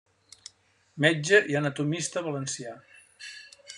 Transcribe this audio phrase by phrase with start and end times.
[1.05, 2.77] Metge i anatomista valencià.